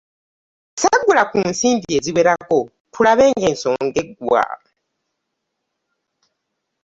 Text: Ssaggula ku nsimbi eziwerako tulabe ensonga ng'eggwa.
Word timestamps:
Ssaggula 0.71 1.23
ku 1.31 1.37
nsimbi 1.49 1.89
eziwerako 1.97 2.59
tulabe 2.93 3.25
ensonga 3.49 3.83
ng'eggwa. 3.87 4.43